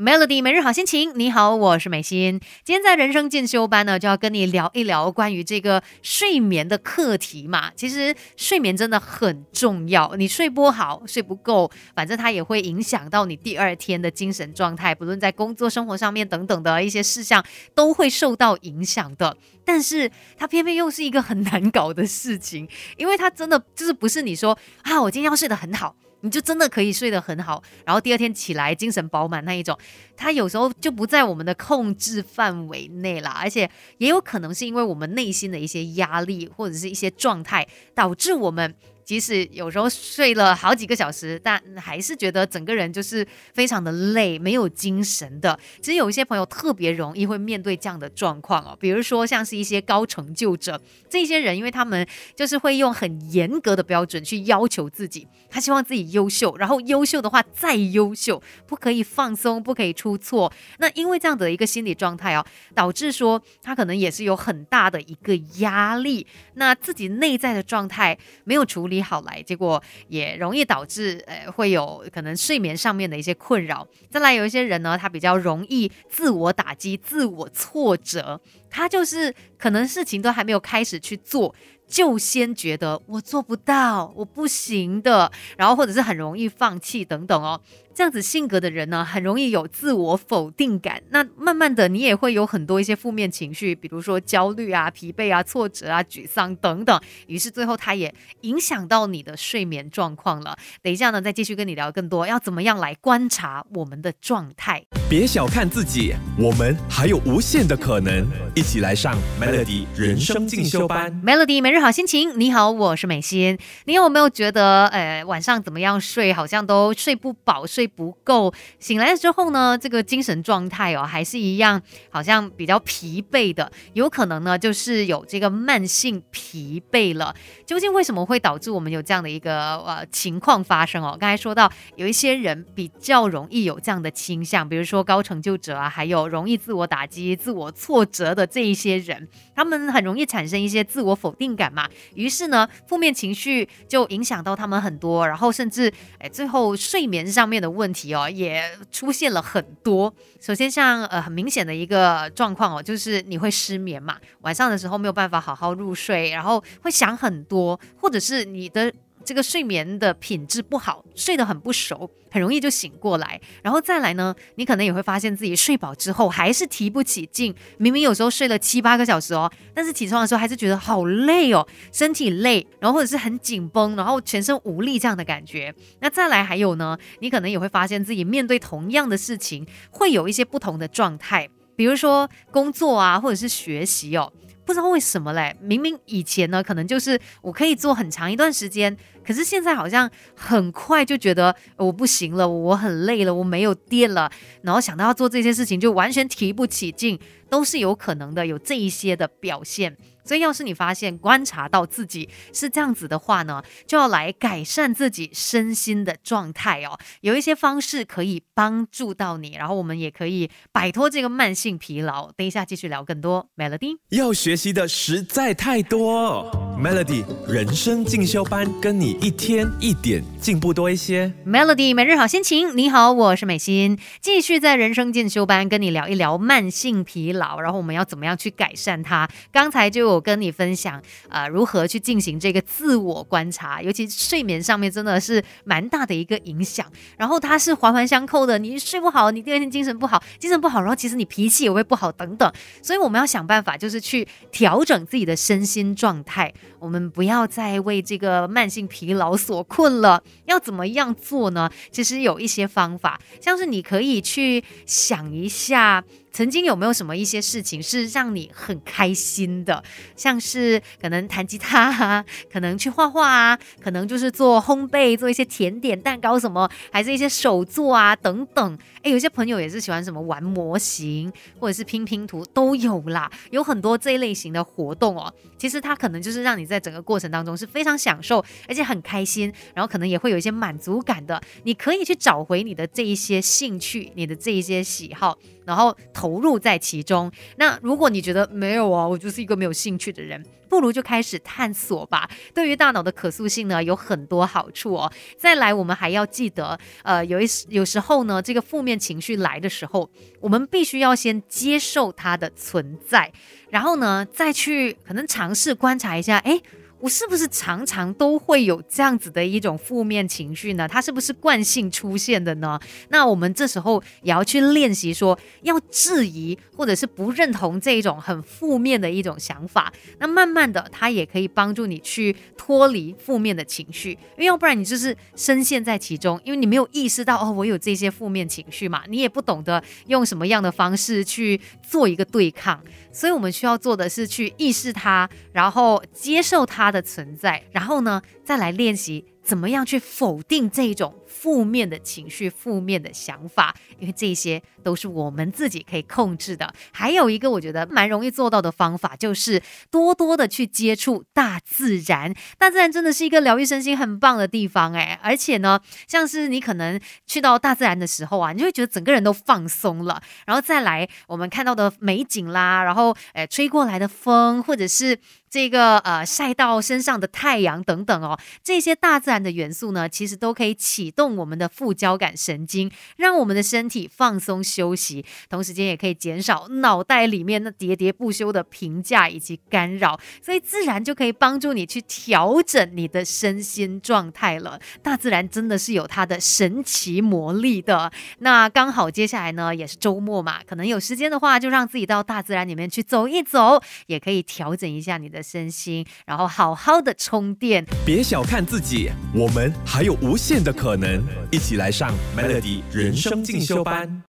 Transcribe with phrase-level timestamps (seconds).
[0.00, 2.40] Melody 每日好心情，你好，我是美心。
[2.64, 7.70] 今天在人生进修班呢，就要跟你聊一聊关于这个睡眠的课题嘛。
[7.76, 17.44] 其实睡眠真的很重要，你睡不好、睡不够，反正它也会影响到你第二天的精神状态，不论在工作、生活上面等等的一些事项，
[17.74, 19.36] 都会受到影响的。
[19.66, 25.94] 但是它偏偏又是一个很难搞的事情，因为它真的就是不是你说啊，我今天要睡得很好。
[26.20, 29.78] 你就真的可以睡得很好，然后第二天起来精神饱满那一种，
[30.16, 38.74] 它有时候就不在我们的控制范围内啦，而且也有可能是因为我们内心的一些压力或者是一些状态，导致我们。
[39.10, 45.58] 即使有时候睡了好几个小时，但还是觉得整个人就是非常的累，没有精神的。
[45.82, 52.06] 其实有一些朋友特别容易会面对这样的状况哦，比如说像是一些高成就者，这些人因为他们
[52.36, 60.52] 就是会用很严格的标准去要求自己，他希望自己优秀，然后优秀的话再优秀，不可以放松，不可以出错。
[60.78, 62.46] 那因为这样的一个心理状态哦，
[62.76, 68.99] 导致说他可能也是有很大的一个压力，那自己内在的状态没有处理。
[69.02, 73.86] 好来，结果也容易导致呃会有可能睡眠上面的一些困扰。
[74.10, 81.54] 再来有一些人呢，他比较容易自我打击、自我挫折，他就是可能事情都还没有开始去做。
[81.90, 87.60] 就先觉得我做不到，我不行的，然后或者是很容易放弃等等哦。
[87.92, 91.02] 这样子性格的人呢，很容易有自我否定感。
[91.10, 96.98] 那慢慢的，你也会有很多一些负面情绪，比如说焦虑啊、疲惫啊、挫折啊、沮丧等等。
[97.26, 100.56] 于是最后，它也影响到你的睡眠状况了。
[100.80, 104.82] 等一下呢，再继续跟你聊更多，要怎么样来观察我们的状态。
[105.10, 108.24] 别小看自己，我们还有无限的可能。
[108.54, 111.12] 一起来上 Melody 人生进修班。
[111.22, 111.79] Melody 每日。
[111.80, 113.58] 好心情，你好，我是美心。
[113.86, 118.52] 你有没有觉得，呃，晚上怎么样睡，好像都睡不饱，睡不够？
[118.78, 123.72] 醒来之后呢，这个精神状态哦，还是一样，好像比较疲惫的。
[123.94, 127.34] 有可能呢，就是有这个慢性疲惫了。
[127.64, 131.16] 究竟为什么会导致我们有这样的一个呃情况发生哦？
[131.18, 139.26] 刚才说到，有一些人比较容易有这样的倾向，比如说高成就者啊，还有容易自我打击、自我挫折的这一些人，
[139.56, 141.69] 他们很容易产生一些自我否定感。
[141.72, 150.12] 嘛，于是呢，负面情绪就影响到他们很多，然后甚至哎，最后睡眠上面的问题哦，也出现了很多。
[150.40, 158.92] 首先，像呃很明显的一个状况哦，就是你会失眠嘛，晚上的时候没有办法好好入睡，然后会想很多，或者是你的。
[159.30, 163.40] 这个睡眠的品质不好，睡得很不熟，很容易就醒过来。
[163.62, 175.72] 然后再来呢，你可能也会发现自己睡饱之后还是提不起劲，明明有时候睡了七八个小时哦，但是起床的时候还是觉得好累哦，身体累，然后或者是很紧绷，然后全身无力这样的感觉。
[176.00, 184.32] 那再来还有呢，你可能也会发现自己面对同样的事情会有一些不同的状态，比如说工作啊，或者是学习哦。
[184.62, 194.30] 不知道为什么嘞，明明以前呢，可能就是我可以做很长一段时间，可是现在好像很快就觉得我不行了，我很累了，我没有电了，
[194.62, 199.96] 然后想到要做这些事情就完全提不起劲，都是有可能的，有这一些的表现。
[200.22, 206.96] 所以，要是你发现观察到自己是这样子的话呢，就要来改善自己身心的状态哦。
[207.22, 212.30] 有一些方式可以帮助到你，然后我们也可以摆脱这个慢性疲劳。
[212.32, 213.48] 等一下继续聊更多。
[213.56, 216.48] Melody 要学习的实在太多
[216.80, 221.32] ，Melody 人生进修班跟你一天一点进步多一些。
[221.44, 229.28] Melody 每日好心情，你好，我是美心，继续在人生进修班跟你聊一聊慢性疲劳，然后我们要怎么样去改善它。
[229.52, 230.20] 刚才就有。
[230.20, 236.86] 跟你分享啊，如何去进行这个自我观察，尤其睡眠上面真的是蛮大的一个影响。
[237.16, 242.52] 然后它是环环相扣的，你睡不好，你第二天精神不好，精神不好，然后其实你脾气也会不好等等。
[242.82, 246.52] 所以我们要想办法，就是去调整自己的身心状态。
[246.78, 250.22] 我们不要再为这个慢性疲劳所困了。
[250.46, 251.70] 要怎么样做呢？
[251.90, 256.04] 其实有一些方法，像是你可以去想一下。
[256.32, 259.82] 曾经有没有什么一些事情是让你很开心的？
[260.16, 268.78] 像是可能弹吉他啊， 可能去画画啊，可能就是做烘焙，做一些甜点、蛋糕什么，还是一些手作啊等等。
[269.02, 275.32] 诶，有些朋友也是喜欢什么玩模型，或者是拼拼图都有啦，有很多这一类型的活动哦。
[275.58, 281.40] 其实它可能就是让你在整个过程当中是非常享受，而且很开心，然后可能也会有一些满足感的。
[281.64, 285.36] 你可以去找回你的这一些兴趣，你的这一些喜好。
[285.70, 287.30] 然后投入在其中。
[287.56, 290.44] 那如果你觉得没有啊，我就是一个没有兴趣的人。
[290.68, 292.30] 不如就开始探索吧。
[292.54, 295.12] 对于大脑的可塑性呢，有很多好处哦。
[295.36, 300.08] 再来，我们还要记得，呃，有一有时候呢，这个负面情绪来的时候，
[300.40, 303.32] 我们必须要先接受它的存在，
[303.70, 306.60] 然后呢，再去可能尝试观察一下，哎。
[307.00, 310.86] 我是不是常常都会有这样子的一种负面情绪呢？
[310.86, 312.78] 它是不是惯性出现的呢？
[313.08, 319.92] 那我们这时候也要去练习，说要质疑或者是不认同这一种很负面的一种想法。
[320.18, 332.80] 那慢慢的，它也可以帮助你去脱离负面的情绪，因为要不然你就是深陷在其中，因为你没有意识到哦，我有这些负面情绪嘛，你也不懂得用什么样的方式去做一个对抗。
[333.12, 339.26] 所以我们需要做的是去意识它，然后接受它的存在，然后呢，再来练习。
[339.42, 343.74] 怎么样去否定这种负面的情绪、负面的想法？
[343.98, 346.72] 因为这些都是我们自己可以控制的。
[346.92, 349.60] 还有一个我觉得蛮容易做到的方法，就是
[349.90, 352.32] 多多的去接触大自然。
[352.58, 355.18] 大自然真的是一个疗愈身心很棒的地方哎！
[355.22, 360.22] 而且呢，像是你可能去到大自然的时候啊，你就会觉得整个人都放松了。
[360.46, 365.18] 然后再来我们看到的美景啦，然后诶吹过来的风，或者是
[365.50, 369.40] 这个呃晒到身上的太阳等等哦，这些大自然。
[369.40, 384.78] 的元素呢，其实都可以启动我们的副交感神经，让我们的身体放松休息，同时间也可以减少脑袋里面那喋喋不休的评价以及干扰，所以自然就可以帮助你去调整你的身心状态了。
[385.02, 388.12] 大自然真的是有它的神奇魔力的。
[388.40, 397.84] 那刚好接下来呢也是周末嘛，可能有时间的话，就让自己到大自然里面去走一走，也可以调整一下你的身心，然后好好的充电。
[398.04, 399.10] 别小看自己。
[399.34, 404.22] 我们还有无限的可能，一起来上 Melody 人生进修班。